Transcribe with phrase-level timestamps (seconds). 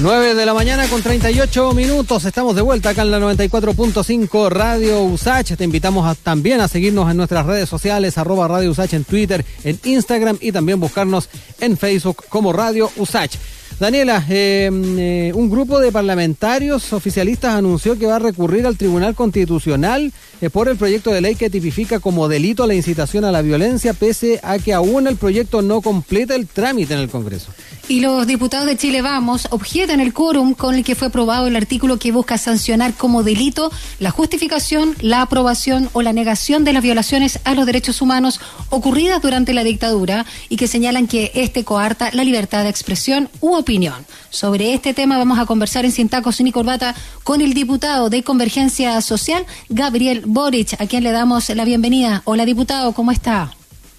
[0.00, 2.24] 9 de la mañana con 38 minutos.
[2.24, 5.56] Estamos de vuelta acá en la 94.5 Radio Usach.
[5.56, 9.80] Te invitamos también a seguirnos en nuestras redes sociales, arroba Radio Usach en Twitter, en
[9.82, 13.32] Instagram y también buscarnos en Facebook como Radio Usach.
[13.80, 19.16] Daniela, eh, eh, un grupo de parlamentarios oficialistas anunció que va a recurrir al Tribunal
[19.16, 20.12] Constitucional
[20.52, 24.40] por el proyecto de ley que tipifica como delito la incitación a la violencia, pese
[24.42, 27.52] a que aún el proyecto no completa el trámite en el Congreso.
[27.88, 31.56] Y los diputados de Chile Vamos objetan el quórum con el que fue aprobado el
[31.56, 36.82] artículo que busca sancionar como delito la justificación, la aprobación o la negación de las
[36.82, 42.10] violaciones a los derechos humanos ocurridas durante la dictadura y que señalan que este coarta
[42.12, 44.04] la libertad de expresión u opinión.
[44.30, 46.94] Sobre este tema vamos a conversar en Sin Tacos y Corbata
[47.24, 52.20] con el diputado de Convergencia Social, Gabriel Boric, a quien le damos la bienvenida.
[52.26, 53.50] Hola diputado, ¿cómo está?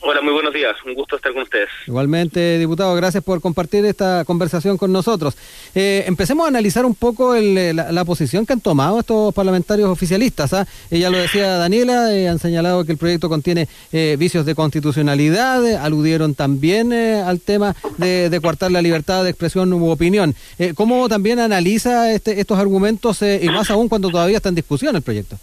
[0.02, 0.76] Hola, muy buenos días.
[0.86, 1.70] Un gusto estar con ustedes.
[1.88, 5.36] Igualmente, diputado, gracias por compartir esta conversación con nosotros.
[5.74, 10.54] Eh, empecemos a analizar un poco eh, la, posición que han tomado estos parlamentarios oficialistas.
[10.54, 10.68] ¿ah?
[10.92, 16.36] ya lo decía Daniela, eh, han señalado que el proyecto contiene vicios de constitucionalidad, aludieron
[16.36, 20.36] también al tema de, de, coartar la libertad de expresión u opinión.
[20.76, 25.02] ¿Cómo también analiza este, estos argumentos y más aún cuando todavía está en discusión el
[25.02, 25.40] proyecto?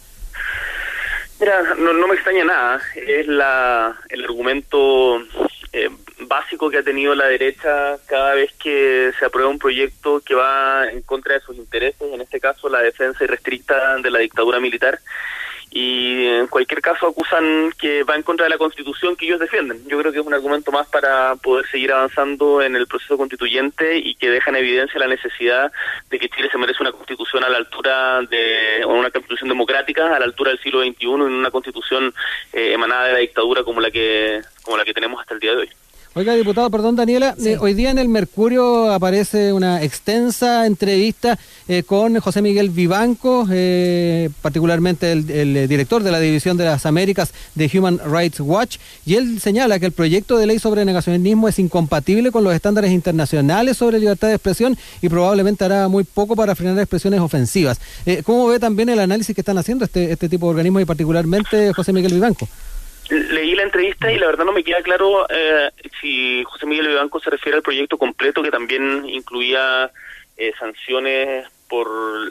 [1.39, 2.81] Mira, no, no me extraña nada.
[2.95, 5.23] Es la, el argumento
[5.73, 10.35] eh, básico que ha tenido la derecha cada vez que se aprueba un proyecto que
[10.35, 14.61] va en contra de sus intereses, en este caso la defensa irrestricta de la dictadura
[14.61, 14.99] militar
[15.79, 19.87] y en cualquier caso acusan que va en contra de la constitución que ellos defienden.
[19.87, 23.99] Yo creo que es un argumento más para poder seguir avanzando en el proceso constituyente
[23.99, 25.71] y que deja en evidencia la necesidad
[26.09, 30.19] de que Chile se merece una constitución a la altura de una constitución democrática a
[30.19, 32.15] la altura del siglo XXI en una constitución
[32.55, 35.51] eh, emanada de la dictadura como la que como la que tenemos hasta el día
[35.51, 35.71] de hoy.
[36.19, 41.83] Oiga, diputado, perdón, Daniela, eh, hoy día en el Mercurio aparece una extensa entrevista eh,
[41.83, 47.71] con José Miguel Vivanco, eh, particularmente el, director de la División de las Américas de
[47.71, 52.33] Human Rights Watch, y él señala que el proyecto de ley sobre negacionismo es incompatible
[52.33, 56.79] con los estándares internacionales sobre libertad de expresión y probablemente hará muy poco para frenar
[56.79, 57.79] expresiones ofensivas.
[58.25, 61.75] ¿Cómo ve también el análisis que están haciendo este, este tipo de organismos y particularmente
[61.75, 62.49] José Miguel Vivanco?
[63.11, 67.21] Leí la entrevista y la verdad no me queda claro eh, si José Miguel Vivanco
[67.21, 69.91] se refiere al proyecto completo que también incluía
[70.37, 71.89] eh, sanciones por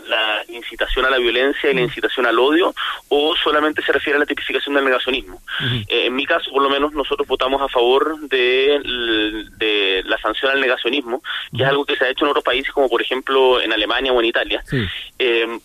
[0.07, 2.73] la incitación a la violencia y la incitación al odio
[3.09, 5.41] o solamente se refiere a la tipificación del negacionismo.
[5.87, 8.79] Eh, en mi caso, por lo menos, nosotros votamos a favor de,
[9.57, 11.21] de la sanción al negacionismo,
[11.55, 14.13] que es algo que se ha hecho en otros países como por ejemplo en Alemania
[14.13, 14.63] o en Italia,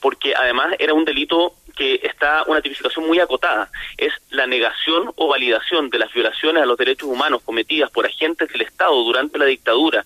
[0.01, 3.71] porque además era un delito que está una tipificación muy acotada.
[3.97, 8.53] Es la negación o validación de las violaciones a los derechos humanos cometidas por agentes
[8.53, 10.05] del Estado durante la dictadura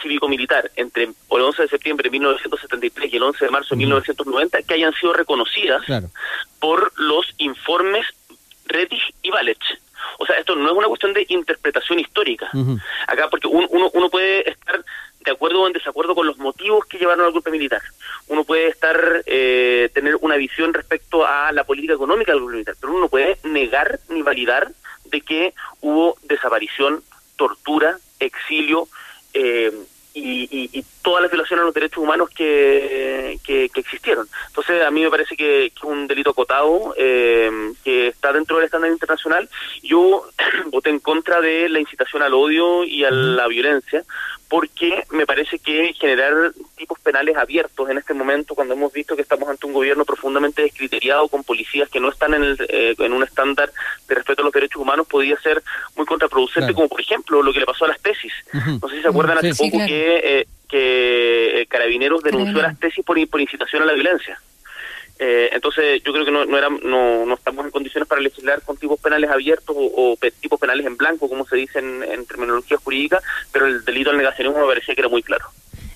[0.00, 2.10] cívico-militar entre el 11 de septiembre de
[2.42, 5.82] 1973 y el 11 de marzo de 1990 que hayan sido reconocidas
[6.58, 8.06] por los informes
[8.66, 9.80] Rettich y Valech.
[10.18, 12.50] O sea, esto no es una cuestión de interpretación histórica.
[13.06, 14.84] Acá, porque uno, uno puede estar
[15.24, 17.80] de acuerdo o en desacuerdo con los motivos que llevaron al golpe militar.
[18.28, 22.74] Uno puede estar eh, tener una visión respecto a la política económica del golpe militar,
[22.80, 24.72] pero uno no puede negar ni validar
[25.04, 27.02] de que hubo desaparición,
[27.36, 28.88] tortura, exilio
[29.34, 29.72] eh,
[30.14, 34.26] y, todas las violaciones a los derechos humanos que, que, existieron.
[34.48, 37.50] Entonces, a mí me parece que, es un delito acotado eh,
[37.84, 39.46] que está dentro del estándar internacional.
[39.82, 40.24] Yo
[40.70, 44.04] voté en contra de la incitación al odio y a la violencia,
[44.48, 49.22] porque me parece que generar tipos penales abiertos en este momento, cuando hemos visto que
[49.22, 53.22] estamos ante un gobierno profundamente descriteriado, con policías que no están en, eh, en un
[53.22, 53.70] estándar
[54.08, 55.62] de respeto a los derechos humanos, podría ser
[55.94, 58.32] muy contraproducente, como por ejemplo lo que le pasó a las tesis.
[58.80, 63.04] No sé si se acuerdan hace poco que, eh, que Carabineros denunció a las tesis
[63.04, 64.40] por, por incitación a la violencia.
[65.18, 68.62] Eh, entonces yo creo que no, no, era, no, no, estamos en condiciones para legislar
[68.62, 72.78] con tipos penales abiertos o, tipos penales en blanco, como se dice en, en, terminología
[72.78, 73.20] jurídica,
[73.52, 75.44] pero el delito al negacionismo me parecía que era muy claro.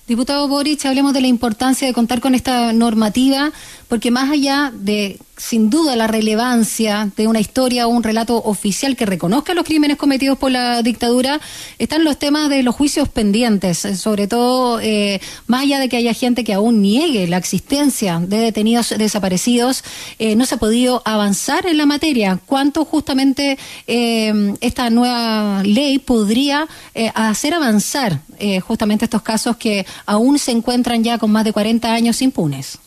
[0.07, 3.51] Diputado Boric, hablemos de la importancia de contar con esta normativa,
[3.87, 8.95] porque más allá de sin duda la relevancia de una historia o un relato oficial
[8.95, 11.39] que reconozca los crímenes cometidos por la dictadura,
[11.77, 15.97] están los temas de los juicios pendientes, eh, sobre todo eh, más allá de que
[15.97, 19.83] haya gente que aún niegue la existencia de detenidos desaparecidos,
[20.17, 22.39] eh, no se ha podido avanzar en la materia.
[22.45, 26.67] ¿Cuánto justamente esta nueva ley podría
[27.13, 28.21] hacer avanzar
[28.65, 32.79] justamente estos casos que aún se encuentran ya con más de 40 años impunes?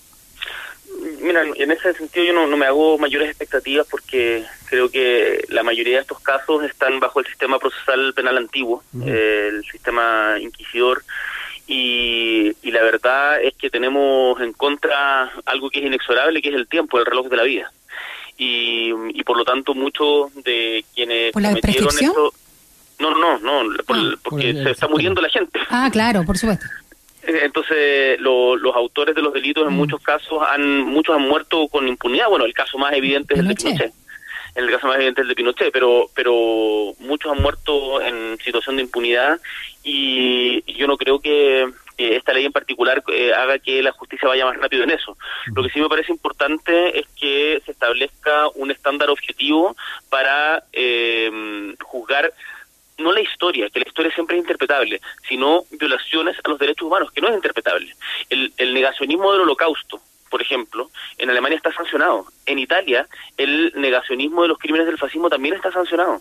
[1.20, 5.96] Mira, en ese sentido yo no, me hago mayores expectativas porque creo que la mayoría
[5.96, 11.02] de estos casos están bajo el sistema procesal penal antiguo, el sistema inquisidor,
[11.66, 16.54] y, y la verdad es que tenemos en contra algo que es inexorable, que es
[16.54, 17.72] el tiempo, el reloj de la vida.
[18.36, 22.32] Y, y por lo tanto muchos de quienes ¿Por la cometieron esto...
[22.98, 24.14] No, no, no, por- Ah.
[24.22, 25.58] porque Por- se está muriendo la gente.
[25.70, 26.66] Ah, claro, por supuesto.
[27.22, 29.76] Entonces, lo- los autores de los delitos en Mm.
[29.76, 32.28] muchos casos han muchos han muerto con impunidad.
[32.28, 33.92] Bueno, el caso más evidente es el de Pinochet.
[34.56, 36.32] El caso más evidente es el de Pinochet, pero pero
[36.98, 39.38] muchos han muerto en situación de impunidad
[39.84, 41.68] y yo no creo que,
[41.98, 45.18] esta ley en particular eh, haga que la justicia vaya más rápido en eso.
[45.54, 49.76] Lo que sí me parece importante es que se establezca un estándar objetivo
[50.08, 51.30] para eh,
[51.82, 52.32] juzgar
[53.00, 57.10] no la historia, que la historia siempre es interpretable, sino violaciones a los derechos humanos,
[57.12, 57.94] que no es interpretable.
[58.28, 60.00] El, el negacionismo del holocausto,
[60.30, 62.26] por ejemplo, en Alemania está sancionado.
[62.46, 63.06] En Italia,
[63.36, 66.20] el negacionismo de los crímenes del fascismo también está sancionado.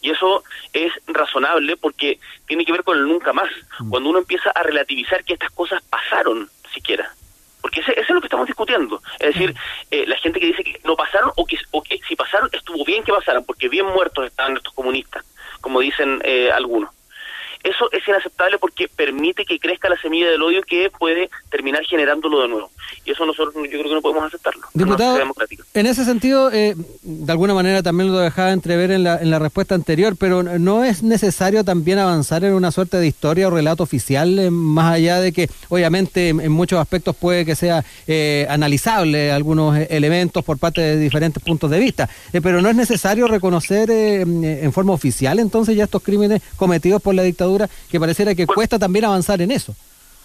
[0.00, 0.42] Y eso
[0.72, 3.50] es razonable porque tiene que ver con el nunca más.
[3.88, 7.10] Cuando uno empieza a relativizar que estas cosas pasaron siquiera.
[7.60, 9.00] Porque ese, ese es lo que estamos discutiendo.
[9.18, 9.54] Es decir,
[9.90, 12.84] eh, la gente que dice que no pasaron o que, o que si pasaron estuvo
[12.84, 15.24] bien que pasaran, porque bien muertos estaban estos comunistas,
[15.64, 16.90] como dicen eh, algunos.
[17.64, 22.42] Eso es inaceptable porque permite que crezca la semilla del odio que puede terminar generándolo
[22.42, 22.70] de nuevo.
[23.04, 24.62] Y eso nosotros yo creo que no podemos aceptarlo.
[24.74, 25.18] Diputado,
[25.72, 29.38] en ese sentido, eh, de alguna manera también lo dejaba entrever en la, en la
[29.38, 33.82] respuesta anterior, pero ¿no es necesario también avanzar en una suerte de historia o relato
[33.82, 38.46] oficial, eh, más allá de que obviamente en, en muchos aspectos puede que sea eh,
[38.50, 42.76] analizable algunos eh, elementos por parte de diferentes puntos de vista, Eh, pero no es
[42.76, 47.53] necesario reconocer eh, en forma oficial entonces ya estos crímenes cometidos por la dictadura,
[47.90, 48.54] que pareciera que Bueno.
[48.54, 49.74] cuesta también avanzar en eso?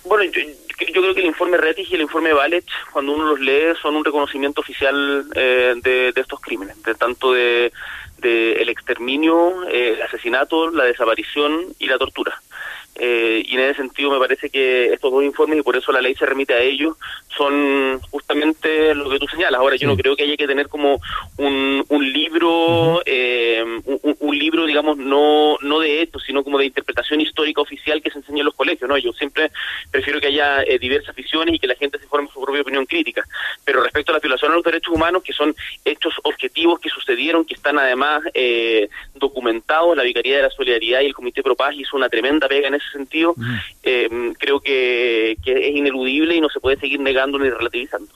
[0.05, 3.39] Bueno, yo, yo creo que el informe Rettig y el informe Valech, cuando uno los
[3.39, 7.71] lee, son un reconocimiento oficial eh, de, de estos crímenes, de tanto de,
[8.17, 12.41] de el exterminio, eh, el asesinato, la desaparición y la tortura.
[13.01, 16.01] Eh, y en ese sentido me parece que estos dos informes, y por eso la
[16.01, 16.97] ley se remite a ellos,
[17.37, 19.57] son justamente lo que tú señalas.
[19.61, 20.99] Ahora, yo no creo que haya que tener como
[21.37, 23.48] un, un libro, eh,
[24.49, 28.39] libro, digamos, no, no de hechos, sino como de interpretación histórica oficial que se enseña
[28.39, 28.89] en los colegios.
[28.89, 28.97] ¿no?
[28.97, 29.51] Yo siempre
[29.91, 32.85] prefiero que haya eh, diversas visiones y que la gente se forme su propia opinión
[32.85, 33.23] crítica.
[33.63, 35.55] Pero respecto a la violación a los derechos humanos, que son
[35.85, 41.05] hechos objetivos que sucedieron, que están además eh, documentados, la Vicaría de la Solidaridad y
[41.05, 43.35] el Comité Pro Paz hizo una tremenda pega en ese sentido,
[43.83, 44.09] eh,
[44.39, 48.11] creo que, que es ineludible y no se puede seguir negando ni relativizando.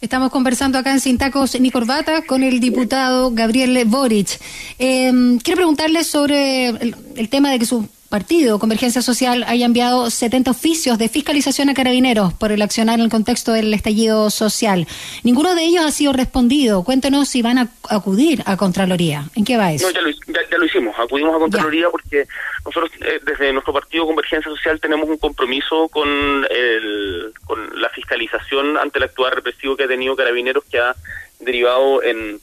[0.00, 4.38] Estamos conversando acá en Sin Tacos ni Corbata con el diputado Gabriel Boric.
[4.78, 10.10] Eh, quiero preguntarle sobre el, el tema de que su partido, Convergencia Social, haya enviado
[10.10, 14.86] 70 oficios de fiscalización a carabineros por el accionar en el contexto del estallido social.
[15.22, 16.84] Ninguno de ellos ha sido respondido.
[16.84, 19.24] Cuéntenos si van a acudir a Contraloría.
[19.34, 19.86] ¿En qué va eso?
[19.86, 20.94] No, ya lo, ya, ya lo hicimos.
[20.98, 22.26] Acudimos a Contraloría porque
[22.64, 26.08] nosotros eh, desde nuestro partido Convergencia Social tenemos un compromiso con,
[26.50, 30.94] el, con la fiscalización ante el actuar represivo que ha tenido Carabineros que ha
[31.40, 32.40] derivado en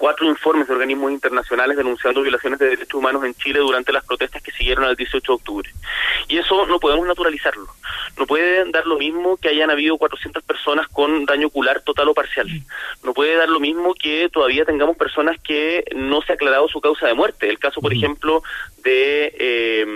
[0.00, 4.42] cuatro informes de organismos internacionales denunciando violaciones de derechos humanos en Chile durante las protestas
[4.42, 5.70] que siguieron al 18 de octubre.
[6.26, 7.66] Y eso no podemos naturalizarlo.
[8.16, 12.14] No puede dar lo mismo que hayan habido 400 personas con daño ocular total o
[12.14, 12.48] parcial.
[13.04, 16.80] No puede dar lo mismo que todavía tengamos personas que no se ha aclarado su
[16.80, 17.50] causa de muerte.
[17.50, 18.42] El caso, por ejemplo,
[18.82, 19.86] de, eh,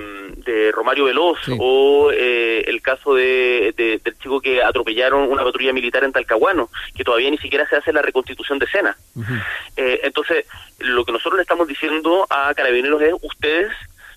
[0.44, 1.56] de Romario Veloz Sí.
[1.58, 6.68] o eh, el caso de, de- del chico que atropellaron una patrulla militar en Talcahuano,
[6.94, 8.96] que todavía ni siquiera se hace la reconstitución de escena.
[9.76, 10.46] Eh, entonces,
[10.78, 13.72] lo que nosotros le estamos diciendo a Carabineros es, ustedes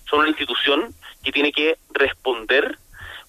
[0.08, 2.78] son una institución que tiene que responder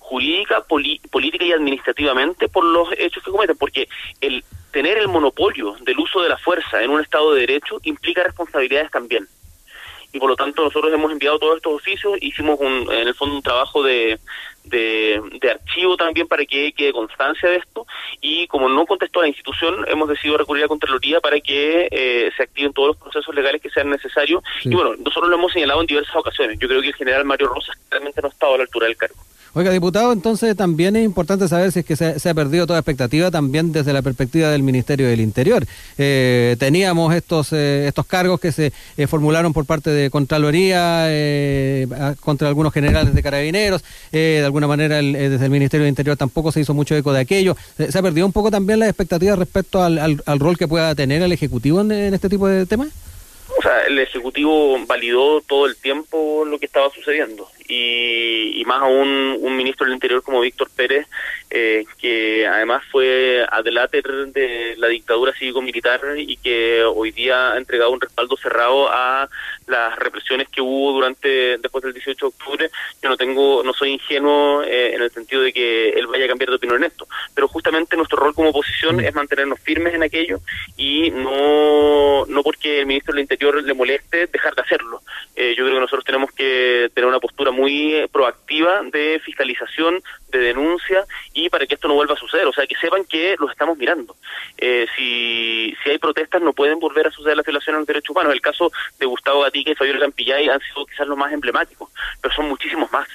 [0.10, 3.88] jurídica, política y administrativamente por los hechos que cometen, porque
[4.22, 8.24] el tener el monopolio del uso de la fuerza en un Estado de Derecho implica
[8.24, 9.27] responsabilidades también.
[10.12, 13.36] Y por lo tanto nosotros hemos enviado todos estos oficios, hicimos un, en el fondo
[13.36, 14.20] un trabajo de,
[14.70, 17.86] de, de archivo también para que quede constancia de esto
[18.22, 22.44] y como no contestó la institución hemos decidido recurrir a Contraloría para que eh, se
[22.44, 24.70] activen todos los procesos legales que sean necesarios Sí.
[24.70, 26.58] y bueno, nosotros lo hemos señalado en diversas ocasiones.
[26.60, 28.98] Yo creo que el general Mario Rosas realmente no ha estado a la altura del
[28.98, 29.16] cargo.
[29.56, 33.32] Oiga, diputado, entonces también es importante saber si es que se, ha perdido toda expectativa
[33.32, 35.65] también desde la perspectiva del Ministerio del Interior.
[35.98, 41.88] Eh, teníamos estos eh, estos cargos que se eh, formularon por parte de Contraloría eh,
[42.20, 43.84] contra algunos generales de carabineros.
[44.12, 47.22] De alguna manera, el- desde el Ministerio del Interior tampoco se hizo mucho eco de
[47.22, 47.58] aquello.
[47.77, 51.22] ¿Se ha perdido un poco también la expectativa respecto al, al- rol que pueda tener
[51.24, 52.89] el Ejecutivo en este tipo de temas?
[53.60, 57.50] O sea, el Ejecutivo validó todo el tiempo lo que estaba sucediendo.
[57.68, 61.06] Y, y más aún un ministro del Interior como Víctor Pérez
[61.51, 67.91] eh, que además fue adeláter de la dictadura cívico-militar y que hoy día ha entregado
[67.91, 69.27] un respaldo cerrado a
[69.65, 72.72] las represiones que hubo durante después del 18 de octubre.
[73.01, 76.27] Yo no tengo, no soy ingenuo eh, en el sentido de que él vaya a
[76.27, 80.03] cambiar de opinión en esto, pero justamente nuestro rol como oposición es mantenernos firmes en
[80.03, 80.39] aquello
[80.77, 85.01] y no no porque el ministro del Interior le moleste dejar de hacerlo.
[85.36, 90.40] Eh, yo creo que nosotros tenemos que tener una postura muy proactiva de fiscalización, de
[90.40, 93.52] denuncia y para que esto no vuelva a suceder, o sea, que sepan que los
[93.52, 94.16] estamos mirando.
[94.58, 98.12] Eh, si, si hay protestas no pueden volver a suceder las violaciones a los derechos
[98.12, 98.34] humanos.
[98.34, 101.90] El caso de Gustavo Gatica y Fabiola Campillay han sido quizás los más emblemáticos,
[102.22, 103.08] pero son muchísimos más.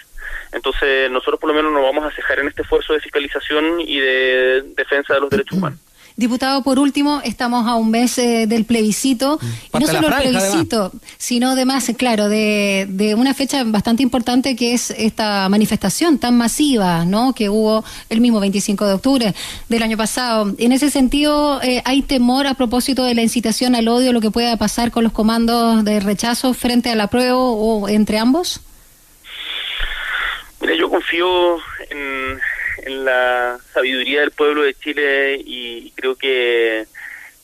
[0.52, 3.99] Entonces, nosotros por lo menos nos vamos a cejar en este esfuerzo de fiscalización y
[3.99, 5.78] de defensa de los derechos humanos.
[6.16, 10.92] Diputado, por último, estamos a un mes eh, del plebiscito, y no solo el plebiscito,
[11.18, 17.04] sino además, claro, de, de, una fecha bastante importante que es esta manifestación tan masiva,
[17.04, 17.33] ¿no?
[17.33, 19.35] Que hubo el mismo 25 de octubre
[19.68, 20.54] del año pasado.
[20.59, 24.30] En ese sentido, eh, ¿hay temor a propósito de la incitación al odio, lo que
[24.30, 28.61] pueda pasar con los comandos de rechazo frente a la prueba o entre ambos?
[30.61, 31.56] Mira, yo confío
[31.90, 32.40] en
[32.84, 36.86] en la sabiduría del pueblo de Chile y creo que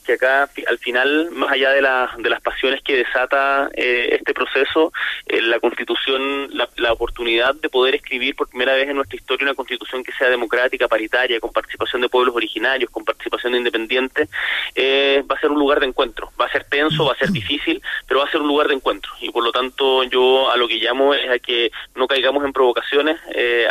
[0.04, 4.34] que acá al final, más allá de, la, de las pasiones que desata eh, este
[4.34, 4.92] proceso,
[5.26, 9.44] eh, la constitución, la, la, oportunidad de poder escribir por primera vez en nuestra historia
[9.46, 14.28] una constitución que sea democrática, paritaria, con participación de pueblos originarios, con participación de independientes,
[14.74, 16.30] eh, va a ser un lugar de encuentro.
[16.40, 18.74] Va a ser tenso, va a ser difícil, pero va a ser un lugar de
[18.74, 19.12] encuentro.
[19.20, 22.52] Y por lo tanto yo a lo que llamo es a que no caigamos en
[22.52, 23.18] provocaciones,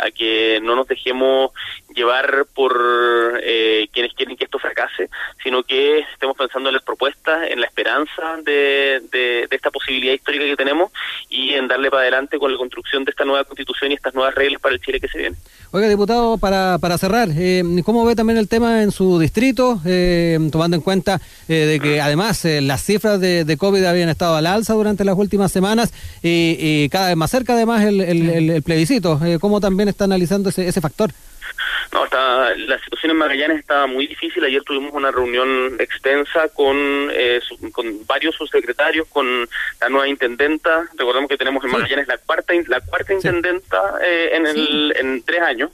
[0.02, 1.52] a que no nos dejemos
[1.94, 3.40] llevar por
[3.92, 5.08] quienes quieren que esto fracase,
[5.42, 9.00] sino que estemos pensando en las propuestas, en la esperanza de,
[9.50, 10.90] esta posibilidad histórica que tenemos
[11.28, 14.34] y en darle para adelante con la construcción de esta nueva constitución y estas nuevas
[14.34, 15.36] reglas para el Chile que se viene.
[15.72, 20.38] Oiga, diputado, para, para cerrar, eh, ¿cómo ve también el tema en su distrito, eh,
[20.50, 24.74] tomando en cuenta eh, de que además las cifras de, COVID habían estado al alza
[24.74, 29.20] durante las últimas semanas y, cada vez más cerca además el, el, plebiscito?
[29.40, 31.12] ¿Cómo también está analizando ese, ese factor?
[31.92, 34.44] No, está, la situación en Magallanes estaba muy difícil.
[34.44, 36.76] Ayer tuvimos una reunión extensa con,
[37.12, 37.40] eh,
[37.72, 39.48] con varios subsecretarios, con
[39.80, 40.88] la nueva intendenta.
[40.96, 45.40] Recordemos que tenemos en Magallanes la cuarta la cuarta intendenta eh, en, el, en tres
[45.42, 45.70] años.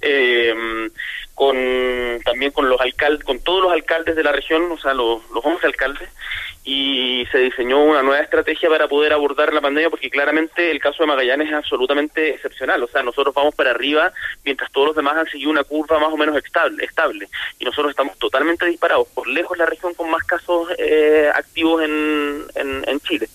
[0.00, 0.54] Eh,
[1.36, 1.54] con
[2.24, 5.44] también con los alcaldes, con todos los alcaldes de la región, o sea, los, los
[5.44, 6.08] 11 alcaldes,
[6.68, 11.04] y se diseñó una nueva estrategia para poder abordar la pandemia porque claramente el caso
[11.04, 14.12] de Magallanes es absolutamente excepcional, o sea, nosotros vamos para arriba
[14.44, 17.28] mientras todos los demás han seguido una curva más o menos estable, estable
[17.60, 22.44] y nosotros estamos totalmente disparados, por lejos la región con más casos eh, activos en,
[22.56, 23.28] en, Chile.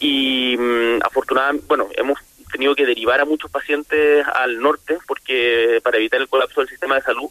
[0.00, 2.18] Y mm, afortunadamente, bueno, hemos
[2.50, 6.96] tenido que derivar a muchos pacientes al norte porque para evitar el colapso del sistema
[6.96, 7.28] de salud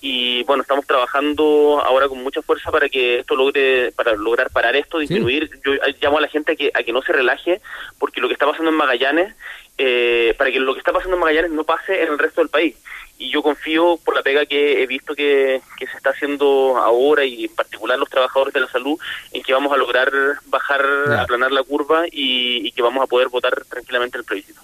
[0.00, 4.76] y bueno estamos trabajando ahora con mucha fuerza para que esto logre para lograr parar
[4.76, 5.50] esto disminuir.
[5.64, 7.60] Yo llamo a la gente a que a que no se relaje
[7.98, 9.34] porque lo que está pasando en Magallanes
[9.76, 12.50] eh, para que lo que está pasando en Magallanes no pase en el resto del
[12.50, 12.76] país.
[13.20, 17.24] Y yo confío por la pega que he visto que, que se está haciendo ahora
[17.24, 18.96] y en particular los trabajadores de la salud
[19.32, 20.12] en que vamos a lograr
[20.46, 20.84] bajar
[21.18, 24.60] aplanar la curva y, y que vamos a poder votar tranquilamente el plebiscito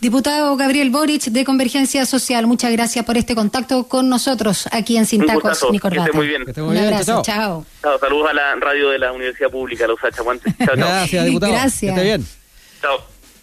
[0.00, 5.04] Diputado Gabriel Boric de Convergencia Social, muchas gracias por este contacto con nosotros aquí en
[5.04, 6.10] Sin Tacos ni Corbata.
[6.14, 6.42] muy bien.
[6.56, 7.66] Un abrazo, chao.
[8.00, 11.52] Saludos a la radio de la Universidad Pública, los Chao, Gracias, diputado.
[11.52, 11.80] Gracias.
[11.80, 12.26] Que esté bien.
[12.80, 13.09] Chao.